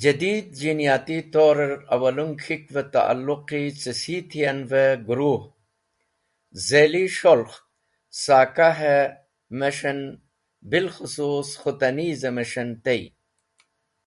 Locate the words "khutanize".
11.60-12.30